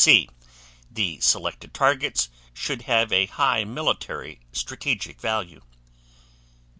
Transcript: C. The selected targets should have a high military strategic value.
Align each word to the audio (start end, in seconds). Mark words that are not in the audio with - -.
C. 0.03 0.27
The 0.89 1.19
selected 1.19 1.75
targets 1.75 2.29
should 2.55 2.81
have 2.89 3.13
a 3.13 3.27
high 3.27 3.65
military 3.65 4.39
strategic 4.51 5.21
value. 5.21 5.61